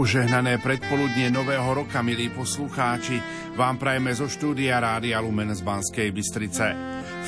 [0.00, 3.20] Požehnané predpoludnie Nového roka, milí poslucháči,
[3.52, 6.72] vám prajeme zo štúdia Rádia Lumen z Banskej Bystrice.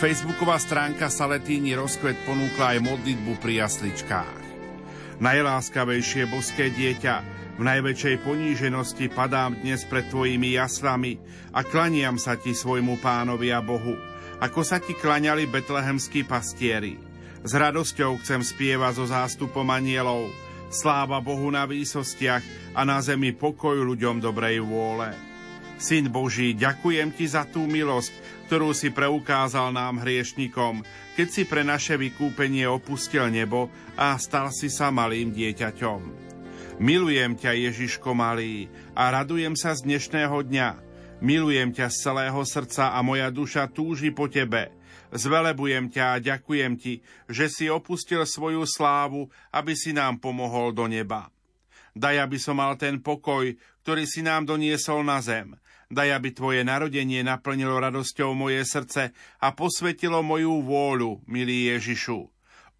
[0.00, 4.40] Facebooková stránka Saletíni rozkvet ponúkla aj modlitbu pri jasličkách.
[5.20, 7.14] Najláskavejšie boské dieťa,
[7.60, 11.20] v najväčšej poníženosti padám dnes pred tvojimi jaslami
[11.52, 14.00] a klaniam sa ti svojmu pánovi a Bohu,
[14.40, 16.96] ako sa ti klaňali betlehemskí pastieri.
[17.44, 20.32] S radosťou chcem spievať so zástupom anielov,
[20.72, 25.12] Sláva Bohu na výsostiach a na zemi pokoj ľuďom dobrej vôle.
[25.76, 28.08] Syn Boží, ďakujem ti za tú milosť,
[28.48, 30.80] ktorú si preukázal nám hriešnikom,
[31.12, 33.68] keď si pre naše vykúpenie opustil nebo
[34.00, 36.00] a stal si sa malým dieťaťom.
[36.80, 40.68] Milujem ťa, Ježiško malý, a radujem sa z dnešného dňa.
[41.20, 44.72] Milujem ťa z celého srdca a moja duša túži po tebe–
[45.12, 50.88] Zvelebujem ťa a ďakujem ti, že si opustil svoju slávu, aby si nám pomohol do
[50.88, 51.28] neba.
[51.92, 53.52] Daj, aby som mal ten pokoj,
[53.84, 55.52] ktorý si nám doniesol na zem.
[55.92, 59.12] Daj, aby tvoje narodenie naplnilo radosťou moje srdce
[59.44, 62.32] a posvetilo moju vôľu, milý Ježišu.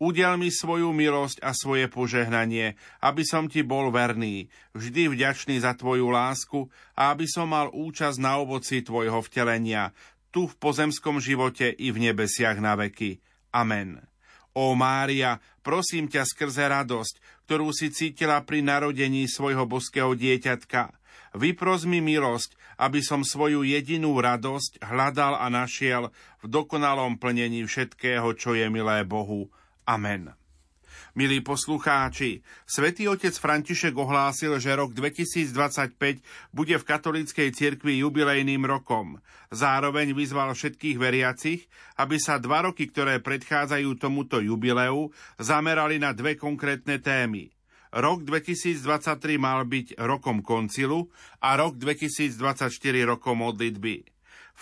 [0.02, 5.78] Udel mi svoju milosť a svoje požehnanie, aby som ti bol verný, vždy vďačný za
[5.78, 6.66] tvoju lásku
[6.98, 9.94] a aby som mal účasť na ovoci tvojho vtelenia,
[10.32, 13.20] tu v pozemskom živote i v nebesiach na veky.
[13.52, 14.00] Amen.
[14.56, 20.92] Ó Mária, prosím ťa skrze radosť, ktorú si cítila pri narodení svojho boského dieťatka.
[21.32, 26.12] Vypros mi milosť, aby som svoju jedinú radosť hľadal a našiel
[26.44, 29.48] v dokonalom plnení všetkého, čo je milé Bohu.
[29.88, 30.41] Amen.
[31.12, 35.92] Milí poslucháči, svätý otec František ohlásil, že rok 2025
[36.56, 39.20] bude v katolíckej cirkvi jubilejným rokom.
[39.52, 41.68] Zároveň vyzval všetkých veriacich,
[42.00, 47.52] aby sa dva roky, ktoré predchádzajú tomuto jubileu, zamerali na dve konkrétne témy.
[47.92, 51.12] Rok 2023 mal byť rokom koncilu
[51.44, 52.72] a rok 2024
[53.04, 54.11] rokom modlitby.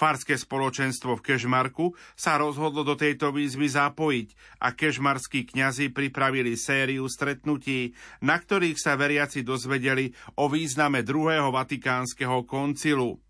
[0.00, 4.28] Farské spoločenstvo v Kešmarku sa rozhodlo do tejto výzvy zapojiť
[4.65, 7.93] a kešmarskí kňazi pripravili sériu stretnutí,
[8.25, 13.21] na ktorých sa veriaci dozvedeli o význame druhého vatikánskeho koncilu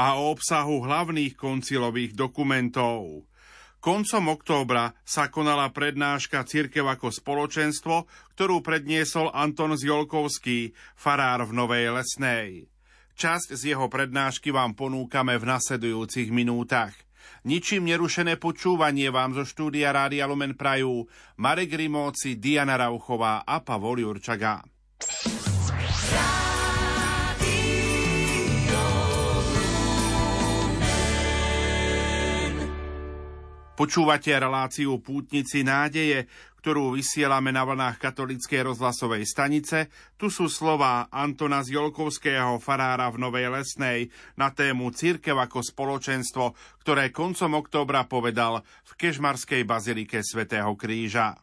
[0.00, 3.28] a o obsahu hlavných koncilových dokumentov.
[3.76, 12.00] Koncom októbra sa konala prednáška Cirkev ako spoločenstvo, ktorú predniesol Anton Zjolkovský, farár v Novej
[12.00, 12.77] Lesnej.
[13.18, 16.94] Časť z jeho prednášky vám ponúkame v nasledujúcich minútach.
[17.42, 21.02] Ničím nerušené počúvanie vám zo štúdia Rádia Lumen Prajú
[21.42, 24.62] Marek Rimóci, Diana Rauchová a Pavol Jurčaga.
[33.74, 39.88] Počúvate reláciu Pútnici nádeje, ktorú vysielame na vlnách katolíckej rozhlasovej stanice.
[40.18, 46.52] Tu sú slová Antona Zjolkovského, farára v Novej Lesnej, na tému Církev ako spoločenstvo,
[46.82, 51.38] ktoré koncom októbra povedal v Kežmarskej bazilike svätého Kríža.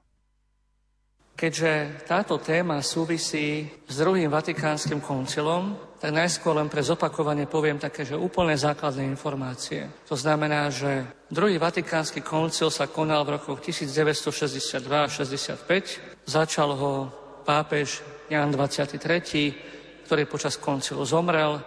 [1.36, 8.06] Keďže táto téma súvisí s druhým vatikánskym koncilom, tak najskôr len pre zopakovanie poviem také,
[8.06, 9.90] že úplne základné informácie.
[10.06, 11.02] To znamená, že
[11.34, 16.30] druhý vatikánsky koncil sa konal v rokoch 1962 a 65.
[16.30, 17.10] Začal ho
[17.42, 21.58] pápež Jan 23., ktorý počas koncilu zomrel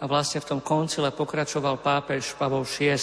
[0.00, 2.96] a vlastne v tom koncile pokračoval pápež Pavol VI.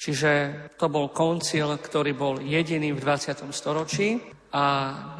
[0.00, 0.32] Čiže
[0.80, 3.52] to bol koncil, ktorý bol jediný v 20.
[3.52, 4.16] storočí
[4.48, 4.64] a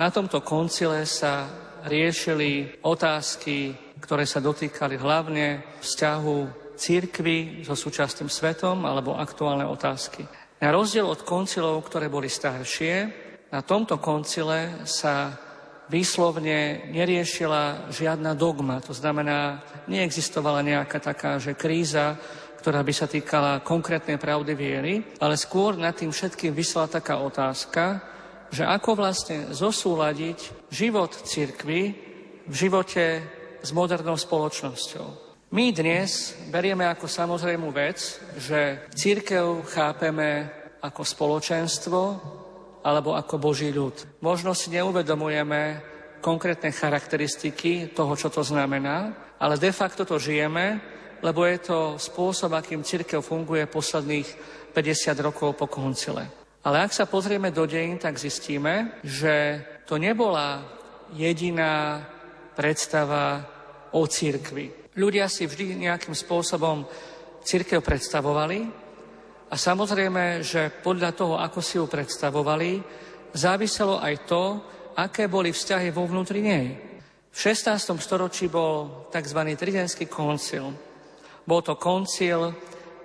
[0.01, 1.45] na tomto koncile sa
[1.85, 6.37] riešili otázky, ktoré sa dotýkali hlavne vzťahu
[6.77, 10.29] církvy so súčasným svetom alebo aktuálne otázky.
[10.61, 15.37] Na rozdiel od koncilov, ktoré boli staršie, na tomto koncile sa
[15.87, 18.83] výslovne neriešila žiadna dogma.
[18.85, 22.19] To znamená, neexistovala nejaká taká, že kríza,
[22.59, 28.03] ktorá by sa týkala konkrétnej pravdy viery, ale skôr nad tým všetkým vysela taká otázka,
[28.51, 31.83] že ako vlastne zosúľadiť život cirkvy
[32.47, 33.23] v živote
[33.67, 35.27] s modernou spoločnosťou.
[35.51, 40.47] My dnes berieme ako samozrejmú vec, že církev chápeme
[40.79, 42.01] ako spoločenstvo
[42.87, 44.23] alebo ako Boží ľud.
[44.23, 45.83] Možno si neuvedomujeme
[46.23, 50.79] konkrétne charakteristiky toho, čo to znamená, ale de facto to žijeme,
[51.27, 54.29] lebo je to spôsob, akým církev funguje posledných
[54.71, 56.23] 50 rokov po koncile.
[56.63, 60.63] Ale ak sa pozrieme do dejín, tak zistíme, že to nebola
[61.15, 62.03] jediná
[62.55, 63.56] predstava
[63.93, 64.97] o cirkvi.
[64.97, 66.89] Ľudia si vždy nejakým spôsobom
[67.45, 68.67] církev predstavovali
[69.47, 72.83] a samozrejme, že podľa toho, ako si ju predstavovali,
[73.37, 74.43] záviselo aj to,
[74.97, 76.67] aké boli vzťahy vo vnútri nej.
[77.31, 78.01] V 16.
[78.01, 79.41] storočí bol tzv.
[79.55, 80.73] Tridentský koncil.
[81.45, 82.57] Bol to koncil,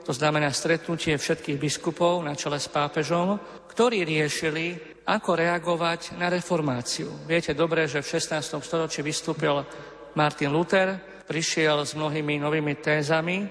[0.01, 3.38] to znamená stretnutie všetkých biskupov na čele s pápežom,
[3.69, 7.28] ktorí riešili, ako reagovať na reformáciu.
[7.28, 8.63] Viete dobre, že v 16.
[8.63, 9.62] storočí vystúpil
[10.15, 13.47] Martin Luther, prišiel s mnohými novými tézami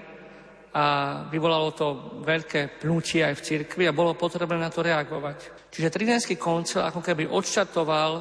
[0.71, 0.85] a
[1.27, 1.87] vyvolalo to
[2.21, 5.67] veľké pnutie aj v cirkvi a bolo potrebné na to reagovať.
[5.73, 8.11] Čiže Tridentský koncil ako keby odštartoval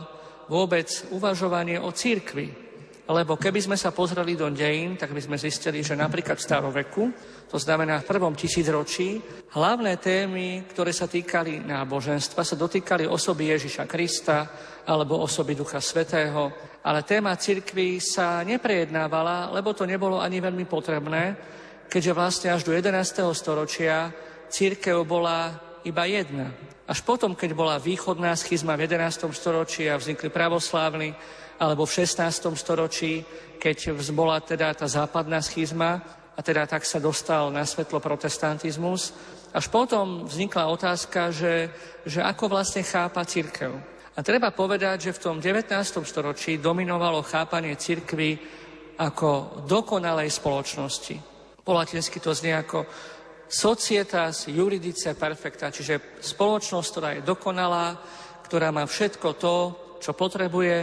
[0.48, 2.70] vôbec uvažovanie o cirkvi,
[3.10, 7.02] lebo keby sme sa pozreli do dejín, tak by sme zistili, že napríklad v staroveku,
[7.50, 9.18] to znamená v prvom tisícročí,
[9.50, 14.46] hlavné témy, ktoré sa týkali náboženstva, sa dotýkali osoby Ježiša Krista
[14.90, 16.50] alebo osoby Ducha Svetého,
[16.82, 21.38] ale téma cirkvy sa neprejednávala, lebo to nebolo ani veľmi potrebné,
[21.86, 22.98] keďže vlastne až do 11.
[23.30, 24.10] storočia
[24.50, 25.54] církev bola
[25.86, 26.50] iba jedna.
[26.90, 29.30] Až potom, keď bola východná schizma v 11.
[29.30, 31.14] storočí a vznikli pravoslávni,
[31.62, 32.50] alebo v 16.
[32.58, 33.22] storočí,
[33.62, 36.02] keď bola teda tá západná schizma
[36.34, 39.14] a teda tak sa dostal na svetlo protestantizmus.
[39.54, 41.68] Až potom vznikla otázka, že,
[42.02, 43.99] že ako vlastne chápa církev.
[44.10, 45.70] A treba povedať, že v tom 19.
[46.02, 48.38] storočí dominovalo chápanie církvy
[48.98, 51.16] ako dokonalej spoločnosti.
[51.62, 52.84] Po latinsky to znie ako
[53.46, 57.98] societas juridice perfecta, čiže spoločnosť, ktorá je dokonalá,
[58.46, 59.56] ktorá má všetko to,
[60.02, 60.76] čo potrebuje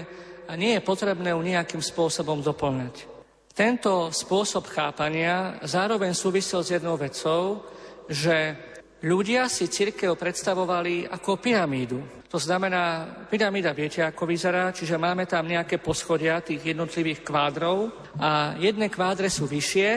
[0.47, 3.07] a nie je potrebné ju nejakým spôsobom doplňať.
[3.51, 7.65] Tento spôsob chápania zároveň súvisel s jednou vecou,
[8.07, 8.55] že
[9.03, 11.99] ľudia si církev predstavovali ako pyramídu.
[12.27, 18.59] To znamená, pyramída viete, ako vyzerá, čiže máme tam nejaké poschodia tých jednotlivých kvádrov a
[18.59, 19.89] jedné kvádre sú vyššie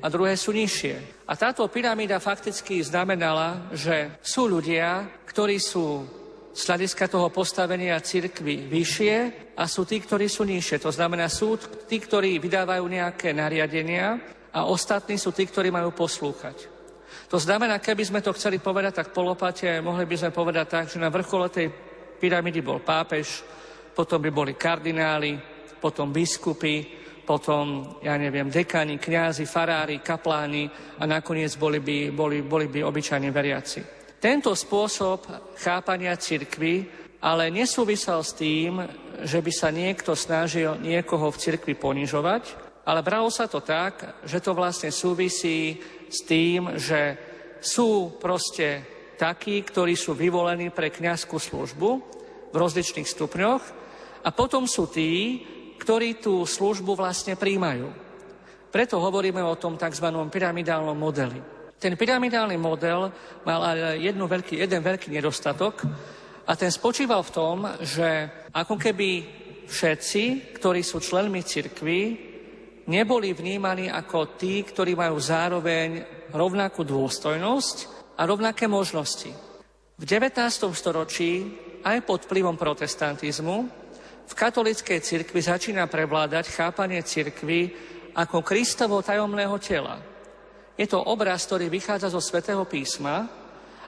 [0.00, 1.26] a druhé sú nižšie.
[1.28, 6.08] A táto pyramída fakticky znamenala, že sú ľudia, ktorí sú
[6.56, 9.16] z hľadiska toho postavenia cirkvy vyššie
[9.60, 10.80] a sú tí, ktorí sú nižšie.
[10.82, 14.16] To znamená, sú tí, ktorí vydávajú nejaké nariadenia
[14.50, 16.77] a ostatní sú tí, ktorí majú poslúchať.
[17.28, 20.96] To znamená, keby sme to chceli povedať tak polopate, mohli by sme povedať tak, že
[20.96, 21.68] na vrchole tej
[22.16, 23.44] pyramidy bol pápež,
[23.92, 25.36] potom by boli kardináli,
[25.76, 26.84] potom biskupy,
[27.28, 30.64] potom, ja neviem, dekani, kňazi, farári, kapláni
[30.96, 33.80] a nakoniec boli by, boli, boli by obyčajní veriaci.
[34.16, 35.28] Tento spôsob
[35.60, 36.88] chápania cirkvy
[37.18, 38.78] ale nesúvisel s tým,
[39.26, 44.40] že by sa niekto snažil niekoho v cirkvi ponižovať, ale bralo sa to tak, že
[44.40, 45.76] to vlastne súvisí
[46.08, 47.20] s tým, že
[47.60, 48.80] sú proste
[49.20, 51.88] takí, ktorí sú vyvolení pre kňazskú službu
[52.48, 53.62] v rozličných stupňoch
[54.24, 55.44] a potom sú tí,
[55.76, 57.92] ktorí tú službu vlastne príjmajú.
[58.72, 60.08] Preto hovoríme o tom tzv.
[60.32, 61.44] pyramidálnom modeli.
[61.76, 63.12] Ten pyramidálny model
[63.44, 65.84] mal ale jednu veľký, jeden veľký nedostatok
[66.48, 69.08] a ten spočíval v tom, že ako keby
[69.68, 72.27] všetci, ktorí sú členmi cirkvy,
[72.88, 76.02] neboli vnímaní ako tí, ktorí majú zároveň
[76.32, 77.76] rovnakú dôstojnosť
[78.16, 79.28] a rovnaké možnosti.
[80.00, 80.40] V 19.
[80.72, 81.52] storočí
[81.84, 83.56] aj pod vplyvom protestantizmu
[84.28, 87.72] v katolickej cirkvi začína prevládať chápanie cirkvy
[88.16, 90.00] ako Kristovo tajomného tela.
[90.78, 93.26] Je to obraz, ktorý vychádza zo svätého písma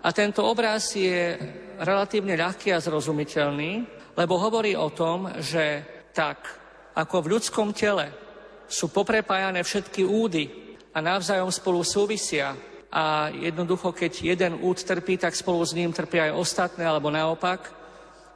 [0.01, 1.37] a tento obraz je
[1.81, 3.73] relatívne ľahký a zrozumiteľný,
[4.17, 6.41] lebo hovorí o tom, že tak,
[6.97, 8.30] ako v ľudskom tele
[8.71, 10.47] sú poprepájané všetky údy
[10.95, 12.55] a navzájom spolu súvisia.
[12.91, 17.71] A jednoducho, keď jeden úd trpí, tak spolu s ním trpia aj ostatné, alebo naopak,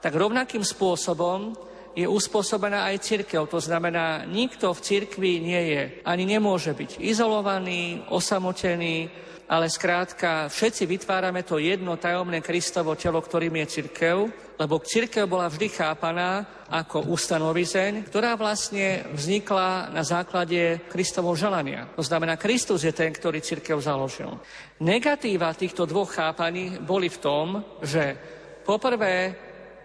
[0.02, 1.54] tak rovnakým spôsobom
[1.94, 3.46] je uspôsobená aj církev.
[3.46, 10.88] To znamená, nikto v cirkvi nie je, ani nemôže byť izolovaný, osamotený, ale skrátka všetci
[10.88, 14.16] vytvárame to jedno tajomné Kristovo telo, ktorým je církev,
[14.56, 21.92] lebo církev bola vždy chápaná ako ustanovizeň, ktorá vlastne vznikla na základe Kristovho želania.
[21.92, 24.32] To znamená, Kristus je ten, ktorý církev založil.
[24.80, 27.46] Negatíva týchto dvoch chápaní boli v tom,
[27.84, 28.16] že
[28.64, 29.36] poprvé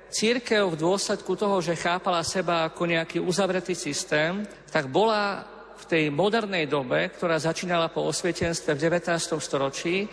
[0.09, 5.45] církev v dôsledku toho, že chápala seba ako nejaký uzavretý systém, tak bola
[5.79, 9.39] v tej modernej dobe, ktorá začínala po osvietenstve v 19.
[9.39, 10.09] storočí,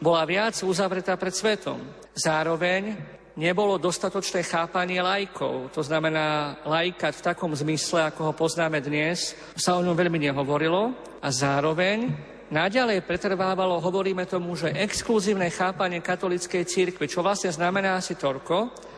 [0.00, 1.76] bola viac uzavretá pred svetom.
[2.16, 2.96] Zároveň
[3.36, 5.70] nebolo dostatočné chápanie lajkov.
[5.76, 10.96] To znamená, lajkať v takom zmysle, ako ho poznáme dnes, sa o ňom veľmi nehovorilo
[11.20, 12.10] a zároveň
[12.50, 18.89] naďalej pretrvávalo, hovoríme tomu, že exkluzívne chápanie katolickej církvy, čo vlastne znamená asi toľko,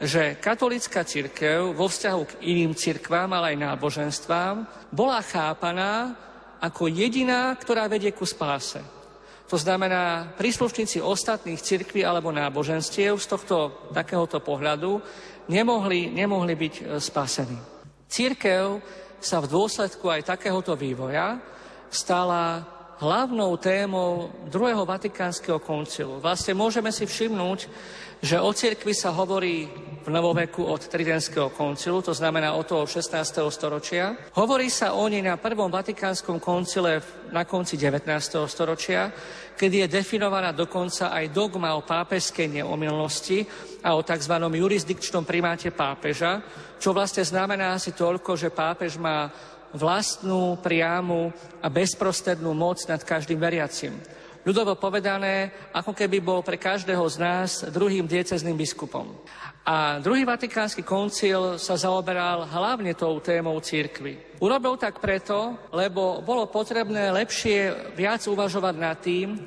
[0.00, 4.56] že katolická církev vo vzťahu k iným církvám, ale aj náboženstvám,
[4.88, 6.16] bola chápaná
[6.60, 8.80] ako jediná, ktorá vedie ku spáse.
[9.52, 13.56] To znamená, príslušníci ostatných cirkví alebo náboženstiev z tohto
[13.90, 15.02] takéhoto pohľadu
[15.50, 17.58] nemohli, nemohli byť e, spásení.
[18.06, 18.78] Církev
[19.18, 21.42] sa v dôsledku aj takéhoto vývoja
[21.90, 22.62] stala
[23.02, 26.22] hlavnou témou druhého vatikánskeho koncilu.
[26.22, 27.66] Vlastne môžeme si všimnúť,
[28.20, 29.66] že o cirkvi sa hovorí
[30.00, 33.12] v novoveku od Tridentského koncilu, to znamená od toho 16.
[33.52, 34.16] storočia.
[34.32, 38.08] Hovorí sa o nej na prvom vatikánskom koncile na konci 19.
[38.48, 39.12] storočia,
[39.60, 43.44] kedy je definovaná dokonca aj dogma o pápežskej neomilnosti
[43.84, 44.34] a o tzv.
[44.40, 46.40] jurisdikčnom primáte pápeža,
[46.80, 49.28] čo vlastne znamená asi toľko, že pápež má
[49.76, 51.30] vlastnú, priamu
[51.62, 53.94] a bezprostrednú moc nad každým veriacim.
[54.40, 59.12] Ľudovo povedané, ako keby bol pre každého z nás druhým diecezným biskupom.
[59.70, 64.42] A druhý vatikánsky koncil sa zaoberal hlavne tou témou církvy.
[64.42, 69.38] Urobil tak preto, lebo bolo potrebné lepšie viac uvažovať nad tým,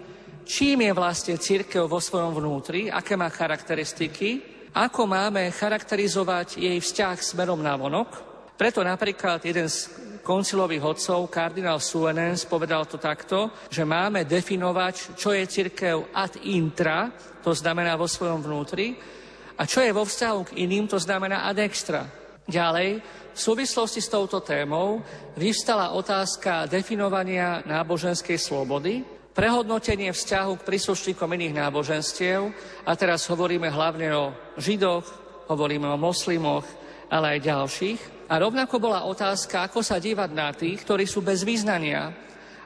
[0.47, 4.39] čím je vlastne církev vo svojom vnútri, aké má charakteristiky,
[4.71, 8.23] ako máme charakterizovať jej vzťah smerom na vonok.
[8.55, 9.91] Preto napríklad jeden z
[10.23, 17.11] koncilových hodcov, kardinál Suenens, povedal to takto, že máme definovať, čo je cirkev ad intra,
[17.43, 19.19] to znamená vo svojom vnútri,
[19.57, 22.09] a čo je vo vzťahu k iným, to znamená ad extra.
[22.43, 22.99] Ďalej,
[23.33, 24.99] v súvislosti s touto témou
[25.39, 29.01] vyvstala otázka definovania náboženskej slobody,
[29.33, 32.53] prehodnotenie vzťahu k príslušníkom iných náboženstiev,
[32.85, 34.25] a teraz hovoríme hlavne o
[34.61, 35.05] židoch,
[35.49, 36.67] hovoríme o moslimoch,
[37.09, 37.99] ale aj ďalších.
[38.29, 42.13] A rovnako bola otázka, ako sa dívať na tých, ktorí sú bez význania,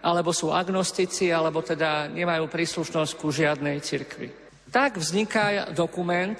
[0.03, 4.31] alebo sú agnostici, alebo teda nemajú príslušnosť ku žiadnej cirkvi.
[4.67, 6.37] Tak vzniká dokument,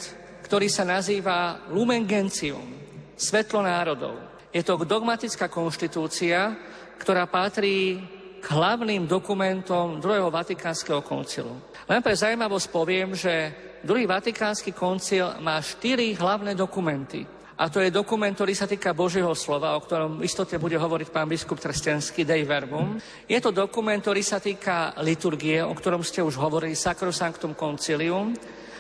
[0.48, 2.72] ktorý sa nazýva Lumen Gentium,
[3.20, 4.16] Svetlo národov.
[4.56, 6.56] Je to dogmatická konštitúcia,
[6.96, 8.00] ktorá patrí
[8.40, 11.52] k hlavným dokumentom druhého Vatikánskeho koncilu.
[11.92, 13.52] Len pre zaujímavosť poviem, že
[13.84, 17.28] druhý Vatikánsky koncil má štyri hlavné dokumenty.
[17.58, 21.28] A to je dokument, ktorý sa týka Božieho slova, o ktorom istote bude hovoriť pán
[21.28, 23.02] biskup Trstenský, Dei Verbum.
[23.26, 28.32] Je to dokument, ktorý sa týka liturgie, o ktorom ste už hovorili, Sacrosanctum Concilium.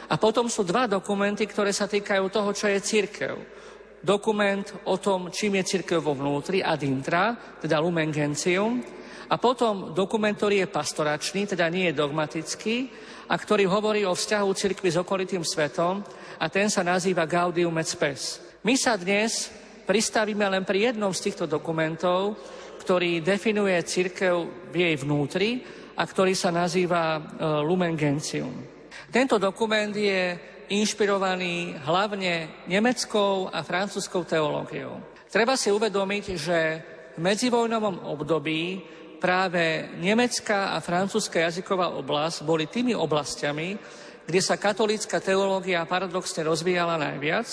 [0.08, 3.36] A potom sú dva dokumenty, ktoré sa týkajú toho, čo je církev.
[4.00, 8.80] Dokument o tom, čím je církev vo vnútri, ad intra, teda Lumen Gentium.
[9.28, 12.76] A potom dokument, ktorý je pastoračný, teda nie je dogmatický,
[13.28, 16.00] a ktorý hovorí o vzťahu cirkvi s okolitým svetom,
[16.40, 18.40] a ten sa nazýva Gaudium et Spes.
[18.64, 19.52] My sa dnes
[19.84, 22.40] pristavíme len pri jednom z týchto dokumentov,
[22.80, 25.60] ktorý definuje církev v jej vnútri
[26.00, 27.22] a ktorý sa nazýva e,
[27.66, 28.77] Lumen Gentium.
[29.12, 30.36] Tento dokument je
[30.68, 35.00] inšpirovaný hlavne nemeckou a francúzskou teológiou.
[35.32, 36.60] Treba si uvedomiť, že
[37.16, 38.84] v medzivojnovom období
[39.18, 43.76] práve nemecká a francúzska jazyková oblasť boli tými oblastiami,
[44.28, 47.48] kde sa katolícka teológia paradoxne rozvíjala najviac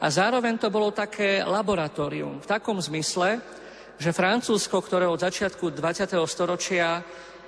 [0.00, 3.42] a zároveň to bolo také laboratórium v takom zmysle,
[3.98, 6.18] že Francúzsko, ktoré od začiatku 20.
[6.26, 7.02] storočia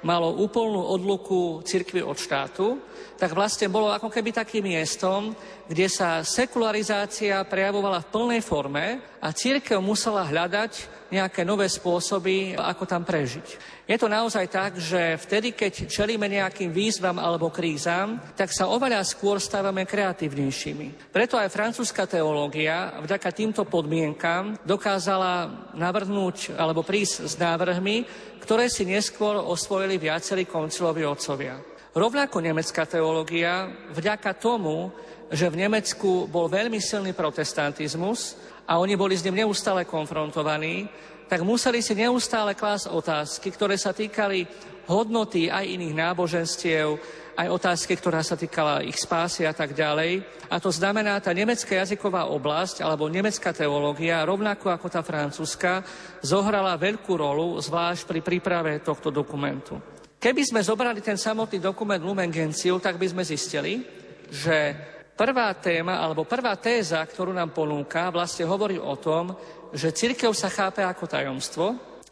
[0.07, 2.79] malo úplnú odluku cirkvy od štátu,
[3.19, 5.35] tak vlastne bolo ako keby takým miestom,
[5.67, 12.85] kde sa sekularizácia prejavovala v plnej forme a církev musela hľadať nejaké nové spôsoby, ako
[12.89, 13.47] tam prežiť.
[13.87, 19.07] Je to naozaj tak, že vtedy, keď čelíme nejakým výzvam alebo krízam, tak sa oveľa
[19.07, 21.15] skôr stávame kreatívnejšími.
[21.15, 27.97] Preto aj francúzska teológia vďaka týmto podmienkam dokázala navrhnúť alebo prísť s návrhmi,
[28.43, 31.76] ktoré si neskôr osvojili viacerí konciloví otcovia.
[31.97, 34.93] Rovnako nemecká teológia, vďaka tomu,
[35.33, 38.37] že v Nemecku bol veľmi silný protestantizmus
[38.69, 40.93] a oni boli s ním neustále konfrontovaní,
[41.25, 44.45] tak museli si neustále klásť otázky, ktoré sa týkali
[44.93, 47.01] hodnoty aj iných náboženstiev,
[47.33, 50.21] aj otázky, ktorá sa týkala ich spásy a tak ďalej.
[50.53, 55.81] A to znamená, tá nemecká jazyková oblasť alebo nemecká teológia, rovnako ako tá francúzska,
[56.21, 59.96] zohrala veľkú rolu, zvlášť pri príprave tohto dokumentu.
[60.17, 63.85] Keby sme zobrali ten samotný dokument Lumen Gentium, tak by sme zistili,
[64.33, 64.73] že
[65.13, 69.37] prvá téma alebo prvá téza, ktorú nám ponúka, vlastne hovorí o tom,
[69.77, 71.67] že církev sa chápe ako tajomstvo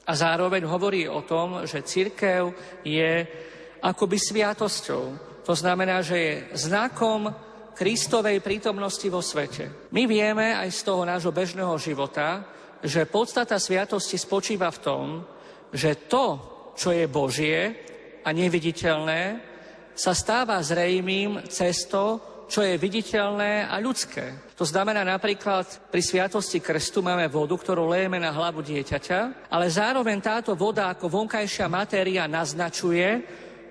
[0.04, 2.52] a zároveň hovorí o tom, že církev
[2.84, 3.24] je
[3.80, 5.04] akoby sviatosťou.
[5.44, 7.32] To znamená, že je znakom
[7.72, 9.88] Kristovej prítomnosti vo svete.
[9.92, 12.44] My vieme aj z toho nášho bežného života,
[12.84, 15.04] že podstata sviatosti spočíva v tom,
[15.72, 16.26] že to,
[16.76, 17.60] čo je Božie,
[18.24, 19.52] a neviditeľné,
[19.94, 22.18] sa stáva zrejmým cez to,
[22.50, 24.52] čo je viditeľné a ľudské.
[24.58, 30.18] To znamená napríklad pri sviatosti krstu máme vodu, ktorú lejeme na hlavu dieťaťa, ale zároveň
[30.20, 33.22] táto voda ako vonkajšia matéria naznačuje,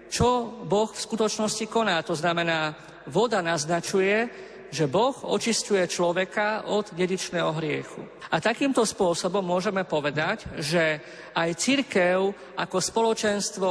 [0.10, 2.02] čo Boh v skutočnosti koná.
[2.06, 2.74] To znamená,
[3.08, 4.30] voda naznačuje,
[4.74, 8.02] že Boh očistuje človeka od dedičného hriechu.
[8.34, 10.98] A takýmto spôsobom môžeme povedať, že
[11.38, 13.70] aj církev ako spoločenstvo,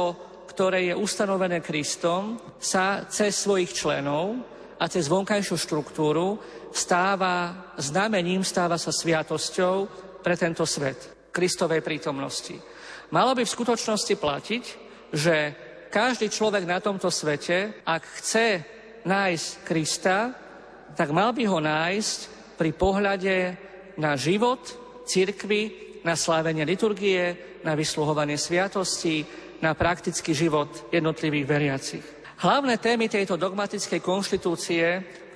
[0.53, 4.37] ktoré je ustanovené Kristom, sa cez svojich členov
[4.77, 6.37] a cez vonkajšiu štruktúru
[6.69, 9.75] stáva znamením, stáva sa sviatosťou
[10.21, 12.53] pre tento svet, Kristovej prítomnosti.
[13.09, 14.63] Malo by v skutočnosti platiť,
[15.09, 15.35] že
[15.89, 18.47] každý človek na tomto svete, ak chce
[19.05, 20.33] nájsť Krista,
[20.93, 22.19] tak mal by ho nájsť
[22.57, 23.35] pri pohľade
[23.97, 24.61] na život
[25.09, 25.61] cirkvy,
[26.05, 29.23] na slávenie liturgie, na vysluhovanie sviatostí,
[29.63, 32.05] na praktický život jednotlivých veriacich.
[32.43, 34.83] Hlavné témy tejto dogmatickej konštitúcie,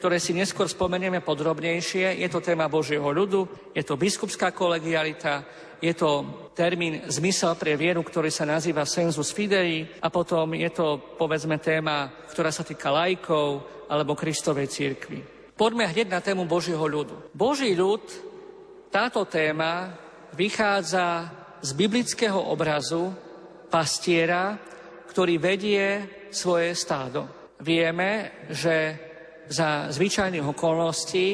[0.03, 5.48] ktoré si neskôr spomenieme podrobnejšie, je to téma Božieho ľudu, je to biskupská kolegialita,
[5.79, 11.15] je to termín zmysel pre vieru, ktorý sa nazýva sensus fidei a potom je to,
[11.15, 15.24] povedzme, téma, ktorá sa týka lajkov alebo Kristovej církvy.
[15.55, 17.31] Poďme hneď na tému Božieho ľudu.
[17.31, 18.03] Boží ľud,
[18.91, 19.96] táto téma
[20.36, 21.29] vychádza
[21.63, 23.10] z biblického obrazu
[23.67, 24.55] pastiera,
[25.12, 25.83] ktorý vedie
[26.31, 27.53] svoje stádo.
[27.63, 28.75] Vieme, že
[29.47, 31.27] za zvyčajných okolností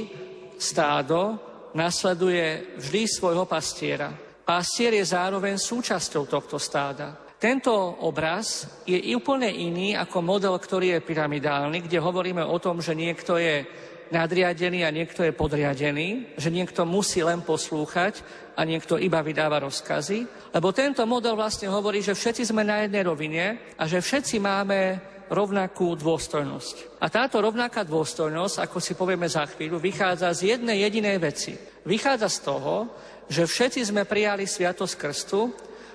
[0.55, 1.37] stádo
[1.73, 4.13] nasleduje vždy svojho pastiera.
[4.43, 7.15] Pastier je zároveň súčasťou tohto stáda.
[7.39, 7.75] Tento
[8.07, 13.35] obraz je úplne iný ako model, ktorý je pyramidálny, kde hovoríme o tom, že niekto
[13.35, 13.67] je
[14.11, 18.19] nadriadený a niekto je podriadený, že niekto musí len poslúchať
[18.57, 20.51] a niekto iba vydáva rozkazy.
[20.53, 24.79] Lebo tento model vlastne hovorí, že všetci sme na jednej rovine a že všetci máme
[25.33, 27.01] rovnakú dôstojnosť.
[27.01, 31.57] A táto rovnaká dôstojnosť, ako si povieme za chvíľu, vychádza z jednej jedinej veci.
[31.87, 32.75] Vychádza z toho,
[33.25, 35.49] že všetci sme prijali sviatosť krstu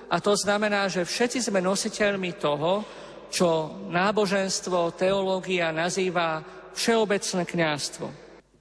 [0.09, 2.83] a to znamená, že všetci sme nositeľmi toho,
[3.29, 8.07] čo náboženstvo, teológia nazýva všeobecné kňazstvo.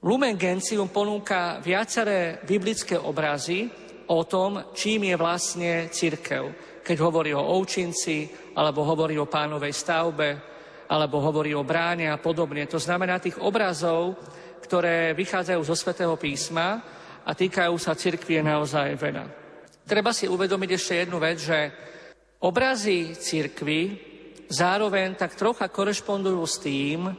[0.04, 3.66] Lumen Gentium ponúka viaceré biblické obrazy
[4.08, 6.54] o tom, čím je vlastne církev.
[6.86, 10.28] Keď hovorí o ovčinci, alebo hovorí o pánovej stavbe,
[10.88, 12.64] alebo hovorí o bráne a podobne.
[12.70, 14.16] To znamená tých obrazov,
[14.64, 16.80] ktoré vychádzajú zo svätého písma
[17.26, 19.24] a týkajú sa cirkvi je naozaj veľa.
[19.84, 21.58] Treba si uvedomiť ešte jednu vec, že
[22.40, 23.80] obrazy cirkvy
[24.48, 27.12] zároveň tak trocha korešpondujú s tým,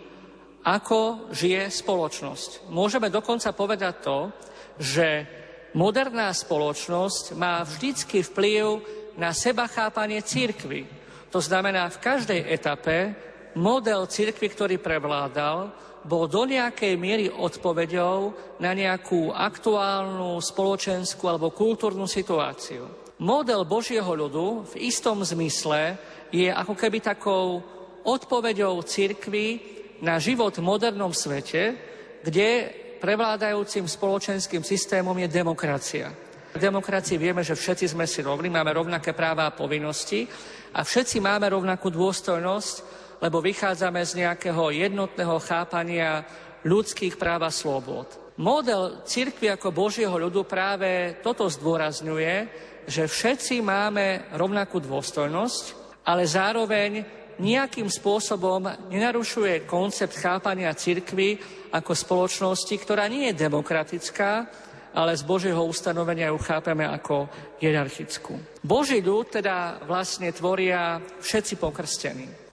[0.64, 2.68] ako žije spoločnosť.
[2.72, 4.20] Môžeme dokonca povedať to,
[4.80, 5.08] že
[5.76, 8.84] moderná spoločnosť má vždycky vplyv
[9.20, 10.88] na seba chápanie církvy.
[11.30, 13.14] To znamená, v každej etape
[13.54, 18.32] model církvy, ktorý prevládal, bol do nejakej miery odpovedou
[18.64, 22.88] na nejakú aktuálnu spoločenskú alebo kultúrnu situáciu.
[23.20, 26.00] Model Božieho ľudu v istom zmysle
[26.32, 27.60] je ako keby takou
[28.08, 31.76] odpovedou církvy na život v modernom svete,
[32.24, 36.12] kde prevládajúcim spoločenským systémom je demokracia.
[36.50, 40.26] V demokracii vieme, že všetci sme si rovní, máme rovnaké práva a povinnosti
[40.74, 42.76] a všetci máme rovnakú dôstojnosť,
[43.22, 46.26] lebo vychádzame z nejakého jednotného chápania
[46.66, 48.34] ľudských práv a slobod.
[48.40, 52.36] Model cirkvi ako Božieho ľudu práve toto zdôrazňuje,
[52.88, 55.64] že všetci máme rovnakú dôstojnosť,
[56.08, 56.92] ale zároveň
[57.40, 61.40] nejakým spôsobom nenarušuje koncept chápania cirkvy
[61.72, 64.46] ako spoločnosti, ktorá nie je demokratická,
[64.94, 67.30] ale z Božieho ustanovenia ju chápeme ako
[67.62, 68.36] hierarchickú.
[68.60, 72.49] Boží ľud teda vlastne tvoria všetci pokrstení.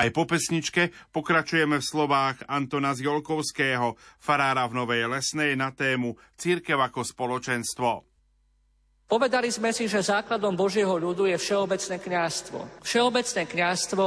[0.00, 6.80] Aj po pesničke pokračujeme v slovách Antona Zjolkovského, farára v Novej Lesnej na tému Církev
[6.80, 8.08] ako spoločenstvo.
[9.04, 12.80] Povedali sme si, že základom Božieho ľudu je všeobecné kňazstvo.
[12.80, 14.06] Všeobecné kňazstvo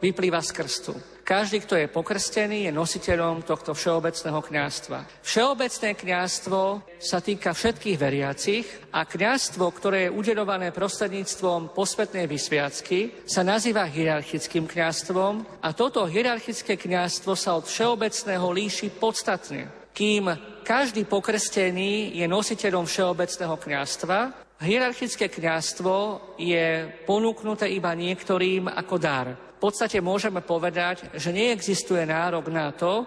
[0.00, 0.92] vyplýva z krstu.
[1.30, 5.22] Každý, kto je pokrstený, je nositeľom tohto všeobecného kňastva.
[5.22, 6.60] Všeobecné kňastvo
[6.98, 14.66] sa týka všetkých veriacich a kňastvo, ktoré je udelované prostredníctvom posvetnej vysviacky, sa nazýva hierarchickým
[14.66, 19.70] kňastvom a toto hierarchické kňastvo sa od všeobecného líši podstatne.
[19.94, 20.34] Kým
[20.66, 24.18] každý pokrstený je nositeľom všeobecného kňastva,
[24.66, 25.94] hierarchické kňastvo
[26.42, 33.04] je ponúknuté iba niektorým ako dar podstate môžeme povedať, že neexistuje nárok na to,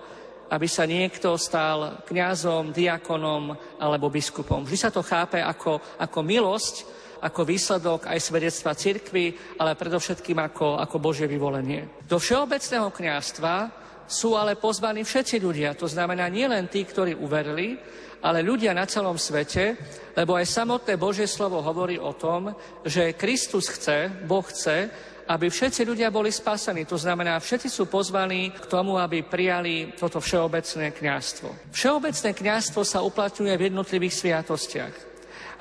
[0.53, 4.61] aby sa niekto stal kňazom, diakonom alebo biskupom.
[4.61, 6.75] Vždy sa to chápe ako, ako milosť,
[7.25, 12.05] ako výsledok aj svedectva cirkvy, ale predovšetkým ako, ako Božie vyvolenie.
[12.05, 13.55] Do všeobecného kňazstva
[14.05, 17.79] sú ale pozvaní všetci ľudia, to znamená nielen tí, ktorí uverili,
[18.23, 19.75] ale ľudia na celom svete,
[20.15, 24.91] lebo aj samotné Božie slovo hovorí o tom, že Kristus chce, Boh chce,
[25.27, 26.83] aby všetci ľudia boli spasení.
[26.83, 31.71] To znamená, všetci sú pozvaní k tomu, aby prijali toto všeobecné kňazstvo.
[31.71, 34.95] Všeobecné kňazstvo sa uplatňuje v jednotlivých sviatostiach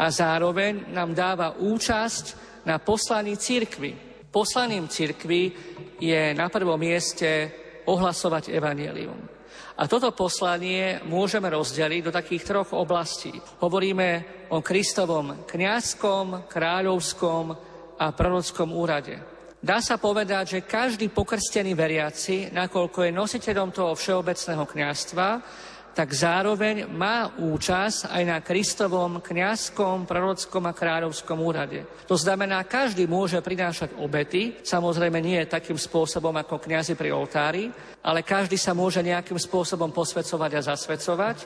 [0.03, 2.25] a zároveň nám dáva účasť
[2.66, 3.94] na poslaní cirkvy.
[4.33, 5.53] Poslaním cirkvy
[6.01, 7.53] je na prvom mieste
[7.87, 9.31] ohlasovať evanelium.
[9.79, 13.33] A toto poslanie môžeme rozdeliť do takých troch oblastí.
[13.62, 14.09] Hovoríme
[14.53, 17.44] o Kristovom kňazskom, kráľovskom
[17.96, 19.31] a prorockom úrade.
[19.62, 25.29] Dá sa povedať, že každý pokrstený veriaci, nakoľko je nositeľom toho všeobecného kňastva,
[25.94, 31.87] tak zároveň má účasť aj na Kristovom kňazskom, prorockom a kráľovskom úrade.
[32.11, 37.70] To znamená, každý môže prinášať obety, samozrejme nie takým spôsobom ako kňazi pri oltári,
[38.03, 41.37] ale každý sa môže nejakým spôsobom posvedcovať a zasvedcovať.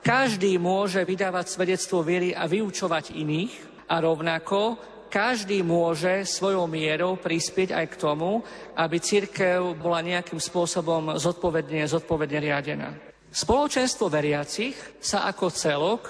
[0.00, 7.74] Každý môže vydávať svedectvo viery a vyučovať iných a rovnako každý môže svojou mierou prispieť
[7.74, 8.46] aj k tomu,
[8.78, 12.94] aby církev bola nejakým spôsobom zodpovedne, zodpovedne riadená.
[13.30, 16.02] Spoločenstvo veriacich sa ako celok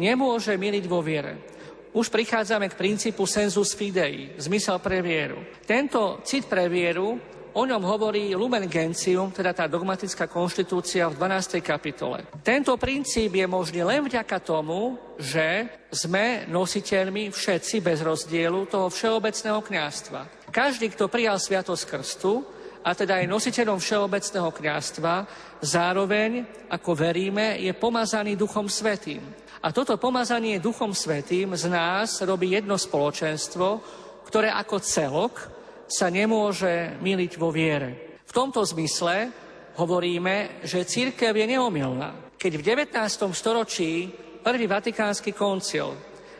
[0.00, 1.52] nemôže miliť vo viere.
[1.96, 5.40] Už prichádzame k princípu sensus fidei, zmysel pre vieru.
[5.64, 11.64] Tento cit pre vieru O ňom hovorí Lumen Gentium, teda tá dogmatická konštitúcia v 12.
[11.64, 12.28] kapitole.
[12.44, 19.64] Tento princíp je možný len vďaka tomu, že sme nositeľmi všetci bez rozdielu toho všeobecného
[19.64, 20.52] kňastva.
[20.52, 22.44] Každý, kto prijal sviatosť krstu,
[22.84, 25.14] a teda je nositeľom všeobecného kňastva,
[25.64, 29.24] zároveň, ako veríme, je pomazaný Duchom Svetým.
[29.64, 33.80] A toto pomazanie Duchom Svetým z nás robí jedno spoločenstvo,
[34.28, 35.55] ktoré ako celok
[35.86, 38.18] sa nemôže miliť vo viere.
[38.26, 39.30] V tomto zmysle
[39.78, 42.34] hovoríme, že církev je neomilná.
[42.36, 43.32] Keď v 19.
[43.32, 44.10] storočí
[44.42, 45.94] prvý vatikánsky koncil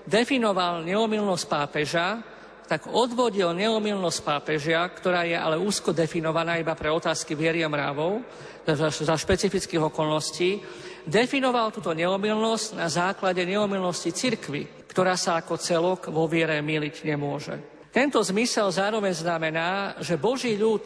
[0.06, 2.22] definoval neomilnosť pápeža,
[2.66, 8.26] tak odvodil neomilnosť pápežia, ktorá je ale úzko definovaná iba pre otázky viery a mravov,
[8.66, 10.58] za špecifických okolností,
[11.06, 17.75] definoval túto neomilnosť na základe neomilnosti cirkvy, ktorá sa ako celok vo viere miliť nemôže.
[17.96, 20.84] Tento zmysel zároveň znamená, že Boží ľud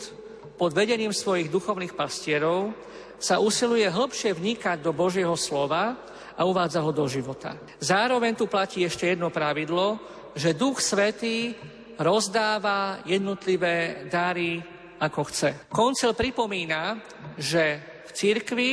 [0.55, 2.71] pod vedením svojich duchovných pastierov
[3.19, 5.99] sa usiluje hlbšie vnikať do Božieho slova
[6.39, 7.59] a uvádza ho do života.
[7.83, 9.99] Zároveň tu platí ešte jedno pravidlo,
[10.39, 11.51] že Duch Svetý
[11.99, 14.63] rozdáva jednotlivé dary,
[15.03, 15.67] ako chce.
[15.67, 16.95] Koncil pripomína,
[17.35, 18.71] že v cirkvi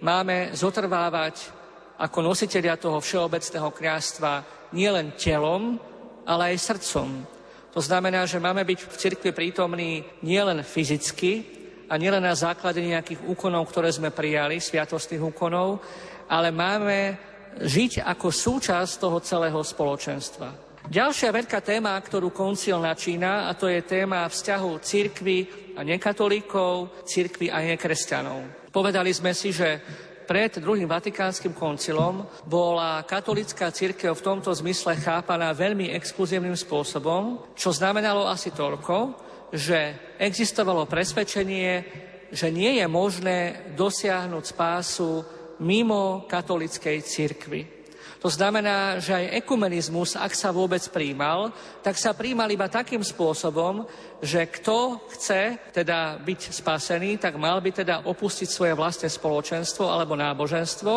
[0.00, 1.52] máme zotrvávať
[2.00, 4.32] ako nositeľia toho všeobecného kniazstva
[4.72, 5.76] nielen telom,
[6.24, 7.35] ale aj srdcom,
[7.76, 11.44] to znamená, že máme byť v cirkvi prítomní nielen fyzicky
[11.92, 15.84] a nielen na základe nejakých úkonov, ktoré sme prijali, sviatostných úkonov,
[16.24, 17.20] ale máme
[17.60, 20.48] žiť ako súčasť toho celého spoločenstva.
[20.88, 25.38] Ďalšia veľká téma, ktorú koncil načína, a to je téma vzťahu cirkvy
[25.76, 28.72] a nekatolíkov, cirkvy a nekresťanov.
[28.72, 29.84] Povedali sme si, že
[30.26, 37.70] pred druhým vatikánskym koncilom bola katolická církev v tomto zmysle chápaná veľmi exkluzívnym spôsobom, čo
[37.70, 39.14] znamenalo asi toľko,
[39.54, 41.86] že existovalo presvedčenie,
[42.34, 45.22] že nie je možné dosiahnuť spásu
[45.62, 47.75] mimo katolickej cirkvi.
[48.20, 51.52] To znamená, že aj ekumenizmus, ak sa vôbec príjmal,
[51.84, 53.86] tak sa príjmal iba takým spôsobom,
[54.18, 60.18] že kto chce teda byť spasený, tak mal by teda opustiť svoje vlastné spoločenstvo alebo
[60.18, 60.92] náboženstvo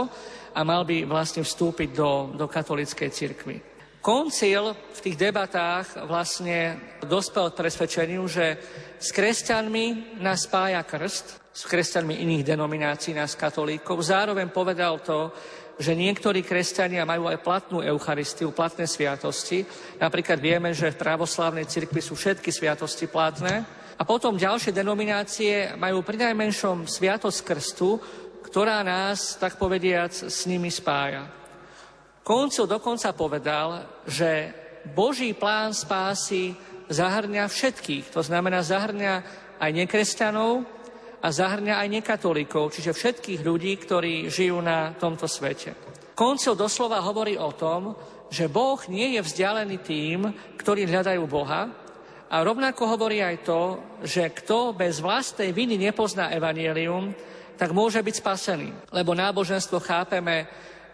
[0.55, 3.57] a mal by vlastne vstúpiť do, do katolíckej cirkvi.
[3.99, 8.55] Koncil v tých debatách vlastne dospel k presvedčeniu, že
[8.95, 13.99] s kresťanmi nás spája krst, s kresťanmi iných denominácií nás katolíkov.
[13.99, 15.35] Zároveň povedal to,
[15.79, 19.63] že niektorí kresťania majú aj platnú Eucharistiu, platné sviatosti.
[19.95, 23.63] Napríklad vieme, že v pravoslávnej cirkvi sú všetky sviatosti platné.
[23.95, 27.95] A potom ďalšie denominácie majú pri najmenšom sviatosť krstu,
[28.43, 31.31] ktorá nás, tak povediac, s nimi spája.
[32.27, 34.51] Koncil dokonca povedal, že
[34.91, 36.55] Boží plán spásy
[36.91, 38.11] zahrňa všetkých.
[38.11, 39.13] To znamená, zahrňa
[39.59, 40.63] aj nekresťanov
[41.19, 45.75] a zahrňa aj nekatolíkov, čiže všetkých ľudí, ktorí žijú na tomto svete.
[46.15, 47.95] Koncil doslova hovorí o tom,
[48.31, 50.19] že Boh nie je vzdialený tým,
[50.59, 51.89] ktorí hľadajú Boha,
[52.29, 53.61] a rovnako hovorí aj to,
[54.05, 57.09] že kto bez vlastnej viny nepozná evanielium,
[57.57, 58.69] tak môže byť spasený.
[58.93, 60.45] Lebo náboženstvo chápeme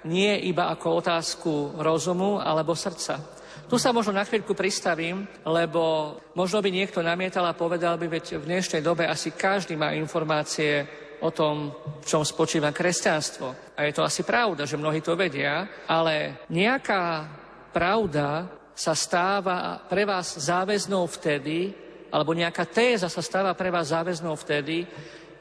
[0.07, 3.19] nie iba ako otázku rozumu alebo srdca.
[3.65, 8.38] Tu sa možno na chvíľku pristavím, lebo možno by niekto namietal a povedal by, veď
[8.38, 10.86] v dnešnej dobe asi každý má informácie
[11.24, 13.74] o tom, v čom spočíva kresťanstvo.
[13.74, 17.26] A je to asi pravda, že mnohí to vedia, ale nejaká
[17.74, 21.74] pravda sa stáva pre vás záväznou vtedy,
[22.12, 24.86] alebo nejaká téza sa stáva pre vás záväznou vtedy,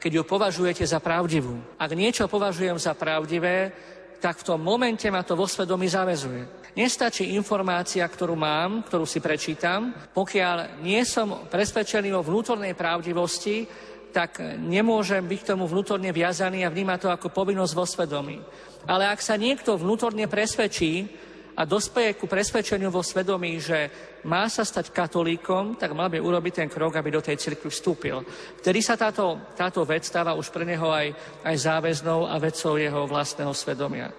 [0.01, 1.55] keď ju považujete za pravdivú.
[1.77, 3.71] Ak niečo považujem za pravdivé,
[4.19, 6.64] tak v tom momente ma to vo svedomí zavezuje.
[6.75, 13.63] Nestačí informácia, ktorú mám, ktorú si prečítam, pokiaľ nie som presvedčený o vnútornej pravdivosti,
[14.11, 18.43] tak nemôžem byť k tomu vnútorne viazaný a vnímať to ako povinnosť vo svedomí.
[18.91, 21.07] Ale ak sa niekto vnútorne presvedčí
[21.55, 23.87] a dospeje ku presvedčeniu vo svedomí, že
[24.27, 28.19] má sa stať katolíkom, tak mal by urobiť ten krok, aby do tej cirkvi vstúpil.
[28.59, 31.07] Vtedy sa táto, táto vec stáva už pre neho aj,
[31.47, 34.11] aj záväznou a vecou jeho vlastného svedomia.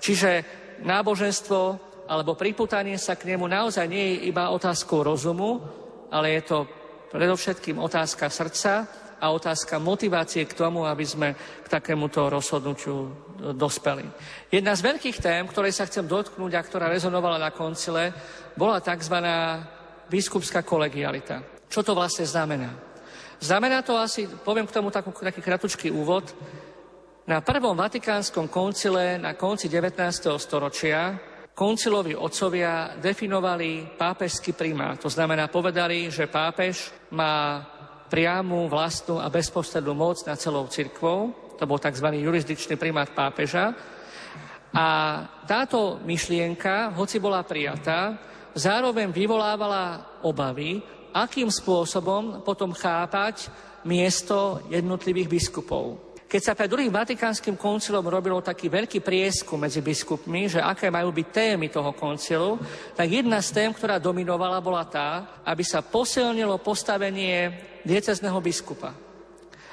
[0.00, 0.30] Čiže
[0.80, 5.62] náboženstvo alebo priputanie sa k nemu naozaj nie je iba otázkou rozumu,
[6.10, 6.58] ale je to
[7.14, 8.90] predovšetkým otázka srdca
[9.22, 13.14] a otázka motivácie k tomu, aby sme k takémuto rozhodnutiu
[13.54, 14.02] dospeli.
[14.50, 18.10] Jedna z veľkých tém, ktorej sa chcem dotknúť a ktorá rezonovala na koncile,
[18.58, 19.14] bola tzv.
[20.10, 21.62] biskupská kolegialita.
[21.70, 22.74] Čo to vlastne znamená?
[23.38, 26.26] Znamená to asi, poviem k tomu takú, taký kratučký úvod,
[27.30, 29.94] na prvom vatikánskom koncile na konci 19.
[30.34, 31.29] storočia
[31.60, 34.96] koncilovi otcovia definovali pápežský primát.
[35.04, 37.60] To znamená, povedali, že pápež má
[38.08, 41.36] priamu, vlastnú a bezprostrednú moc nad celou cirkvou.
[41.60, 42.16] To bol tzv.
[42.16, 43.76] jurisdikčný primát pápeža.
[44.72, 44.88] A
[45.44, 48.16] táto myšlienka, hoci bola prijatá,
[48.56, 50.80] zároveň vyvolávala obavy,
[51.12, 53.52] akým spôsobom potom chápať
[53.84, 56.09] miesto jednotlivých biskupov.
[56.30, 61.10] Keď sa pred druhým vatikánskym koncilom robilo taký veľký prieskum medzi biskupmi, že aké majú
[61.10, 62.54] byť témy toho koncilu,
[62.94, 67.50] tak jedna z tém, ktorá dominovala, bola tá, aby sa posilnilo postavenie
[67.82, 68.94] diecezneho biskupa.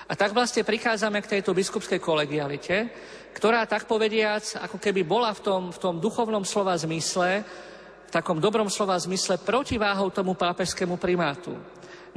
[0.10, 2.90] A tak vlastne prichádzame k tejto biskupskej kolegialite,
[3.38, 7.46] ktorá tak povediac, ako keby bola v tom, v tom duchovnom slova zmysle,
[8.08, 11.54] v takom dobrom slova zmysle protiváhou tomu pápežskému primátu.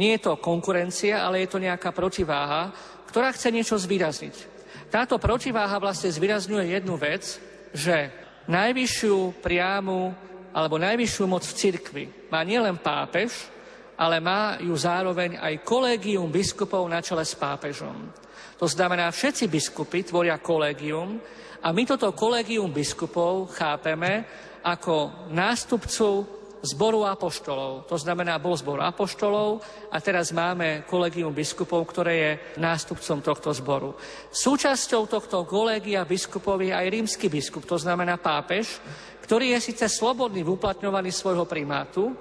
[0.00, 2.72] Nie je to konkurencia, ale je to nejaká protiváha,
[3.10, 4.62] ktorá chce niečo zvýrazniť.
[4.90, 7.42] Táto protiváha vlastne zvýrazňuje jednu vec,
[7.74, 8.10] že
[8.46, 10.14] najvyššiu priamu
[10.50, 13.50] alebo najvyššiu moc v cirkvi má nielen pápež,
[13.98, 18.10] ale má ju zároveň aj kolégium biskupov na čele s pápežom.
[18.56, 21.20] To znamená, všetci biskupy tvoria kolégium
[21.60, 24.24] a my toto kolégium biskupov chápeme
[24.64, 27.88] ako nástupcu zboru apoštolov.
[27.88, 33.90] To znamená, bol zbor apoštolov a teraz máme kolegium biskupov, ktoré je nástupcom tohto zboru.
[34.28, 38.80] Súčasťou tohto kolegia biskupov je aj rímsky biskup, to znamená pápež,
[39.24, 42.12] ktorý je síce slobodný v uplatňovaní svojho primátu,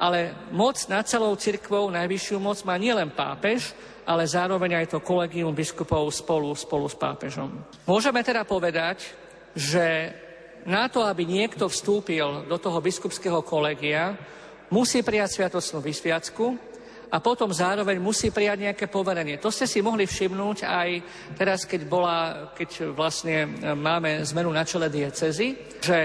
[0.00, 5.54] ale moc nad celou cirkvou, najvyššiu moc má nielen pápež, ale zároveň aj to kolegium
[5.54, 7.48] biskupov spolu, spolu s pápežom.
[7.88, 9.12] Môžeme teda povedať,
[9.54, 10.12] že
[10.64, 14.16] na to, aby niekto vstúpil do toho biskupského kolegia,
[14.72, 16.56] musí prijať sviatostnú vysviacku
[17.12, 19.38] a potom zároveň musí prijať nejaké poverenie.
[19.38, 20.88] To ste si mohli všimnúť aj
[21.36, 23.46] teraz, keď, bola, keď vlastne
[23.76, 25.98] máme zmenu na čele diecezy, že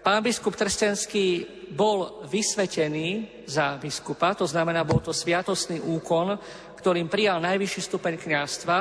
[0.00, 6.38] pán biskup Trstenský bol vysvetený za biskupa, to znamená, bol to sviatostný úkon,
[6.78, 8.78] ktorým prijal najvyšší stupeň kniastva,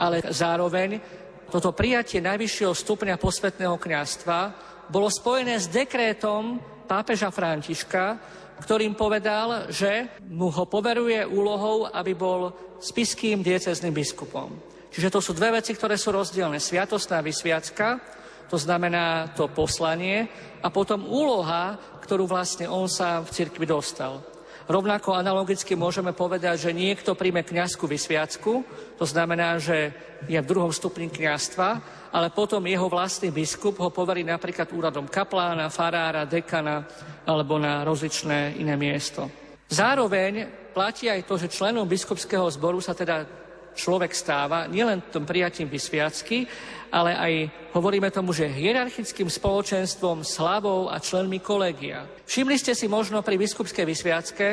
[0.00, 1.19] ale zároveň
[1.50, 4.38] toto prijatie najvyššieho stupňa posvetného kniastva
[4.86, 8.18] bolo spojené s dekrétom pápeža Františka,
[8.60, 14.50] ktorým povedal, že mu ho poveruje úlohou, aby bol spiským diecezným biskupom.
[14.90, 16.58] Čiže to sú dve veci, ktoré sú rozdielne.
[16.58, 18.02] Sviatostná vysviacka,
[18.50, 20.26] to znamená to poslanie,
[20.60, 24.20] a potom úloha, ktorú vlastne on sám v cirkvi dostal.
[24.68, 28.52] Rovnako analogicky môžeme povedať, že niekto príjme kňazskú vysviacku,
[29.00, 29.92] to znamená, že
[30.28, 31.68] je v druhom stupni kňastva,
[32.12, 36.84] ale potom jeho vlastný biskup ho poverí napríklad úradom kaplána, farára, dekana
[37.24, 39.30] alebo na rozličné iné miesto.
[39.70, 43.39] Zároveň platí aj to, že členom biskupského zboru sa teda
[43.74, 46.46] človek stáva nielen tom prijatím vysviacky,
[46.90, 47.32] ale aj
[47.74, 52.06] hovoríme tomu, že hierarchickým spoločenstvom, slavou a členmi kolegia.
[52.26, 54.48] Všimli ste si možno pri biskupskej vysviacke,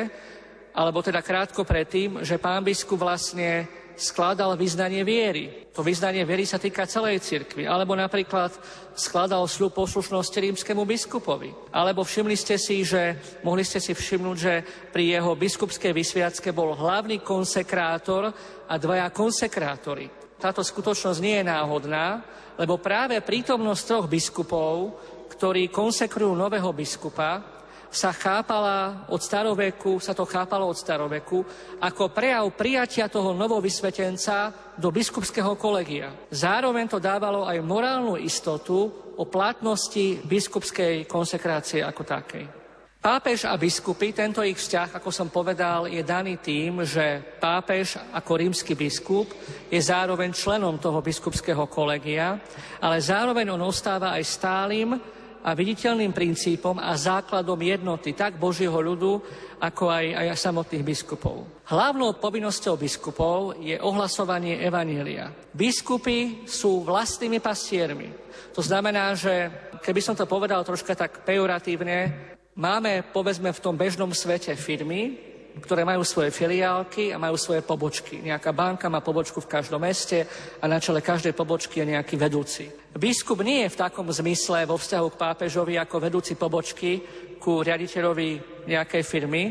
[0.78, 3.66] alebo teda krátko predtým, že pán biskup vlastne
[3.98, 5.68] skladal vyznanie viery.
[5.74, 7.66] To vyznanie viery sa týka celej cirkvi.
[7.66, 8.54] Alebo napríklad
[8.94, 11.74] skladal sľub poslušnosti rímskemu biskupovi.
[11.74, 14.54] Alebo všimli ste si, že mohli ste si všimnúť, že
[14.94, 18.30] pri jeho biskupskej vysviacke bol hlavný konsekrátor
[18.70, 22.22] a dvaja konsekrátori táto skutočnosť nie je náhodná,
[22.54, 24.94] lebo práve prítomnosť troch biskupov,
[25.34, 27.57] ktorí konsekrujú nového biskupa,
[27.88, 31.40] sa chápala od staroveku, sa to chápalo od staroveku,
[31.80, 36.12] ako prejav prijatia toho novovysvetenca do biskupského kolegia.
[36.28, 42.44] Zároveň to dávalo aj morálnu istotu o platnosti biskupskej konsekrácie ako takej.
[42.98, 48.32] Pápež a biskupy, tento ich vzťah, ako som povedal, je daný tým, že pápež ako
[48.34, 49.30] rímsky biskup
[49.70, 52.42] je zároveň členom toho biskupského kolegia,
[52.82, 54.98] ale zároveň on ostáva aj stálym
[55.48, 59.16] a viditeľným princípom a základom jednoty tak Božieho ľudu,
[59.56, 61.64] ako aj, aj samotných biskupov.
[61.72, 65.32] Hlavnou povinnosťou biskupov je ohlasovanie Evanília.
[65.56, 68.12] Biskupy sú vlastnými pastiermi.
[68.52, 69.48] To znamená, že
[69.80, 75.14] keby som to povedal troška tak pejoratívne, Máme, povedzme, v tom bežnom svete firmy,
[75.60, 78.22] ktoré majú svoje filiálky a majú svoje pobočky.
[78.22, 80.24] Nejaká banka má pobočku v každom meste
[80.58, 82.70] a na čele každej pobočky je nejaký vedúci.
[82.94, 87.02] Biskup nie je v takom zmysle vo vzťahu k pápežovi ako vedúci pobočky
[87.38, 89.42] ku riaditeľovi nejakej firmy,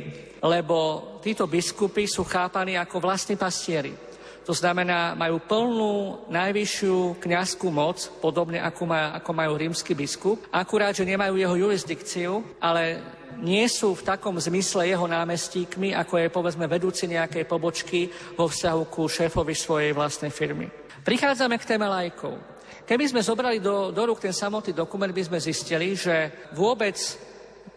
[0.44, 0.76] lebo
[1.24, 4.07] títo biskupy sú chápaní ako vlastní pastieri.
[4.48, 10.96] To znamená, majú plnú najvyššiu kňazskú moc, podobne ako, má, ako majú rímsky biskup, akurát,
[10.96, 13.04] že nemajú jeho jurisdikciu, ale
[13.44, 18.08] nie sú v takom zmysle jeho námestíkmi, ako je povedzme vedúci nejakej pobočky
[18.40, 20.72] vo vzťahu ku šéfovi svojej vlastnej firmy.
[21.04, 22.40] Prichádzame k téme lajkov.
[22.88, 26.96] Keby sme zobrali do, do rúk ten samotný dokument, by sme zistili, že vôbec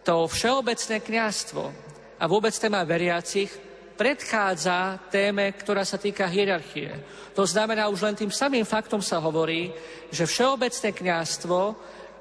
[0.07, 1.67] to všeobecné kniazstvo
[2.15, 3.51] a vôbec téma veriacich
[3.95, 6.91] predchádza téme, ktorá sa týka hierarchie.
[7.37, 9.71] To znamená, už len tým samým faktom sa hovorí,
[10.11, 11.59] že všeobecné kňazstvo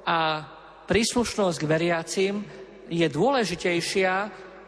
[0.06, 0.18] a
[0.86, 2.34] príslušnosť k veriacim
[2.90, 4.14] je dôležitejšia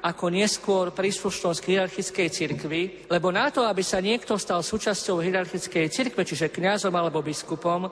[0.02, 5.86] ako neskôr príslušnosť k hierarchickej cirkvi, lebo na to, aby sa niekto stal súčasťou hierarchickej
[5.86, 7.86] cirkve, čiže kňazom alebo biskupom,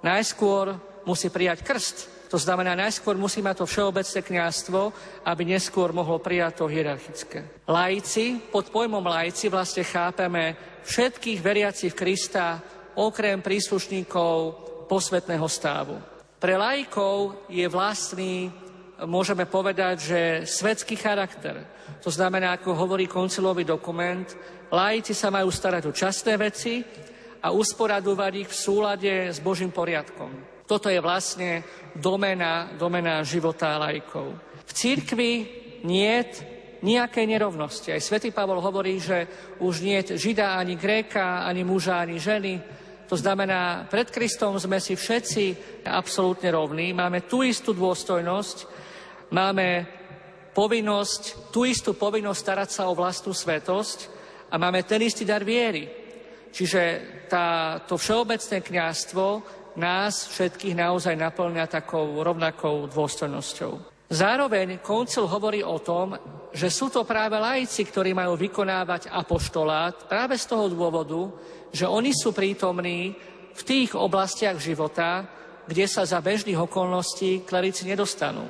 [0.00, 0.72] najskôr
[1.04, 2.13] musí prijať krst.
[2.34, 4.90] To znamená, najskôr musí mať to všeobecné kniazstvo,
[5.22, 7.62] aby neskôr mohlo prijať to hierarchické.
[7.62, 12.58] Lajci, pod pojmom lajci vlastne chápeme všetkých veriacich Krista,
[12.98, 14.34] okrem príslušníkov
[14.90, 15.94] posvetného stávu.
[16.42, 18.50] Pre lajkov je vlastný,
[19.06, 21.62] môžeme povedať, že svetský charakter.
[22.02, 24.26] To znamená, ako hovorí koncilový dokument,
[24.74, 26.82] lajci sa majú starať o časté veci
[27.46, 30.53] a usporadovať ich v súlade s Božím poriadkom.
[30.64, 31.60] Toto je vlastne
[31.92, 34.32] domena, domena života lajkov.
[34.64, 35.32] V církvi
[35.84, 36.16] nie
[36.84, 37.92] nejakej nerovnosti.
[37.92, 39.24] Aj svätý Pavol hovorí, že
[39.60, 42.60] už nie žida ani gréka, ani muža, ani ženy.
[43.08, 45.44] To znamená, pred Kristom sme si všetci
[45.88, 48.56] absolútne rovní, máme tú istú dôstojnosť,
[49.32, 49.84] máme
[50.56, 53.98] povinnosť, tú istú povinnosť starať sa o vlastnú svetosť
[54.48, 55.88] a máme ten istý dar viery.
[56.54, 56.80] Čiže
[57.26, 59.26] tá, to všeobecné kniazstvo
[59.76, 63.94] nás všetkých naozaj naplňa takou rovnakou dôstojnosťou.
[64.10, 66.14] Zároveň koncil hovorí o tom,
[66.54, 71.34] že sú to práve laici, ktorí majú vykonávať apoštolát práve z toho dôvodu,
[71.74, 73.16] že oni sú prítomní
[73.54, 75.26] v tých oblastiach života,
[75.66, 78.44] kde sa za bežných okolností klerici nedostanú.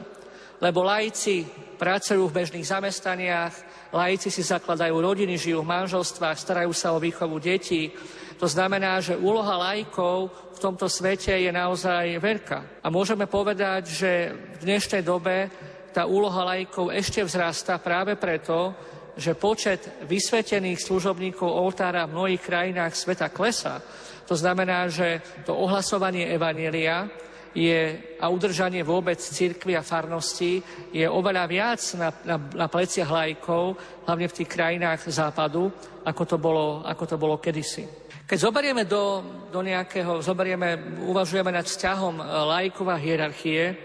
[0.60, 1.46] Lebo laici
[1.78, 3.54] pracujú v bežných zamestaniach,
[3.94, 7.94] laici si zakladajú rodiny, žijú v manželstvách, starajú sa o výchovu detí,
[8.38, 12.82] to znamená, že úloha lajkov v tomto svete je naozaj veľká.
[12.82, 14.10] A môžeme povedať, že
[14.58, 15.50] v dnešnej dobe
[15.94, 18.74] tá úloha lajkov ešte vzrasta práve preto,
[19.14, 23.78] že počet vysvetených služobníkov oltára v mnohých krajinách sveta klesa.
[24.26, 27.06] To znamená, že to ohlasovanie Evanielia
[27.54, 30.58] je, a udržanie vôbec cirkvi a farnosti
[30.90, 35.70] je oveľa viac na, na, na pleciach lajkov, hlavne v tých krajinách západu,
[36.02, 38.03] ako to bolo, ako to bolo kedysi.
[38.24, 39.20] Keď zoberieme do,
[39.52, 43.76] do nejakého, zoberieme, uvažujeme nad vzťahom e, lajkov a hierarchie,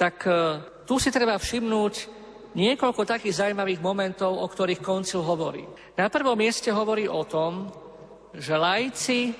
[0.00, 0.32] tak e,
[0.88, 1.94] tu si treba všimnúť
[2.56, 5.68] niekoľko takých zaujímavých momentov, o ktorých koncil hovorí.
[6.00, 7.68] Na prvom mieste hovorí o tom,
[8.32, 9.36] že lajci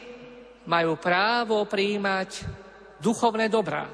[0.69, 2.45] majú právo príjmať
[3.01, 3.89] duchovné dobrá.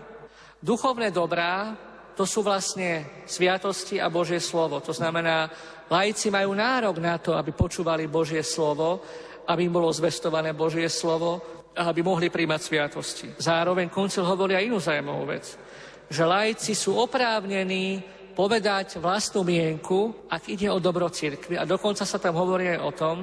[0.58, 1.78] Duchovné dobrá
[2.18, 4.82] to sú vlastne sviatosti a Božie slovo.
[4.82, 5.48] To znamená,
[5.88, 9.00] laici majú nárok na to, aby počúvali Božie slovo,
[9.46, 11.40] aby im bolo zvestované Božie slovo
[11.76, 13.26] a aby mohli príjmať sviatosti.
[13.38, 15.44] Zároveň koncil hovorí aj inú zaujímavú vec,
[16.10, 18.02] že laici sú oprávnení
[18.34, 21.60] povedať vlastnú mienku, ak ide o dobro cirkvi.
[21.60, 23.16] A dokonca sa tam hovorí aj o tom,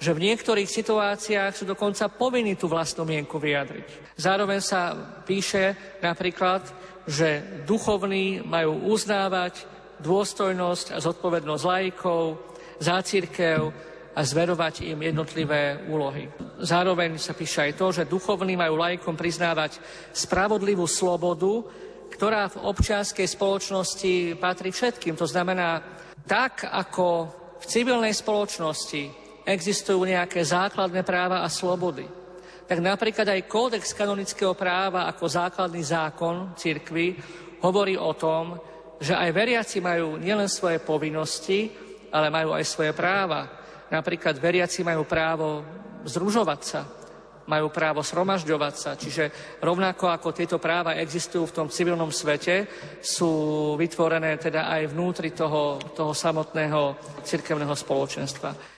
[0.00, 4.18] že v niektorých situáciách sú dokonca povinní tú vlastnú mienku vyjadriť.
[4.18, 6.66] Zároveň sa píše napríklad,
[7.06, 9.68] že duchovní majú uznávať
[10.02, 12.22] dôstojnosť a zodpovednosť lajkov
[12.82, 13.70] za církev
[14.14, 16.30] a zverovať im jednotlivé úlohy.
[16.62, 19.82] Zároveň sa píše aj to, že duchovní majú lajkom priznávať
[20.14, 21.66] spravodlivú slobodu,
[22.14, 25.18] ktorá v občianskej spoločnosti patrí všetkým.
[25.18, 25.82] To znamená,
[26.30, 27.26] tak ako
[27.58, 29.10] v civilnej spoločnosti
[29.42, 32.06] existujú nejaké základné práva a slobody.
[32.64, 37.18] Tak napríklad aj kódex kanonického práva ako základný zákon cirkvy
[37.60, 38.56] hovorí o tom,
[38.96, 41.68] že aj veriaci majú nielen svoje povinnosti,
[42.08, 43.63] ale majú aj svoje práva.
[43.94, 45.62] Napríklad veriaci majú právo
[46.02, 46.82] združovať sa,
[47.46, 48.90] majú právo sromažďovať sa.
[48.98, 49.24] Čiže
[49.62, 52.66] rovnako ako tieto práva existujú v tom civilnom svete,
[52.98, 53.30] sú
[53.78, 58.73] vytvorené teda aj vnútri toho, toho samotného cirkevného spoločenstva.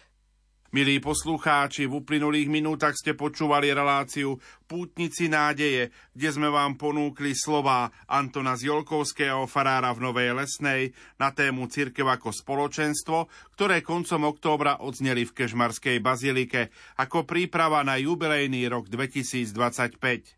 [0.74, 7.94] Milí poslucháči, v uplynulých minútach ste počúvali reláciu Pútnici nádeje, kde sme vám ponúkli slová
[8.10, 10.90] Antona Zjolkovského farára v Novej Lesnej
[11.22, 17.94] na tému Cirkev ako spoločenstvo, ktoré koncom októbra odzneli v Kežmarskej bazilike ako príprava na
[17.94, 20.35] jubilejný rok 2025.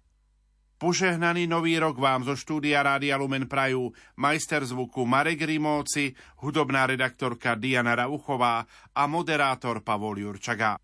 [0.78, 7.58] Požehnaný nový rok vám zo štúdia Rádia Lumen Prajú majster zvuku Marek Rimóci, hudobná redaktorka
[7.58, 8.62] Diana Rauchová
[8.94, 10.78] a moderátor Pavol Jurčaga.